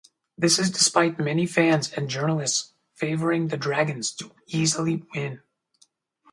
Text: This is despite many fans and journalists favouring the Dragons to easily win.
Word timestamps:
This 0.35 0.57
is 0.57 0.71
despite 0.71 1.19
many 1.19 1.45
fans 1.45 1.93
and 1.93 2.09
journalists 2.09 2.73
favouring 2.95 3.49
the 3.49 3.55
Dragons 3.57 4.11
to 4.13 4.31
easily 4.47 5.05
win. 5.13 5.43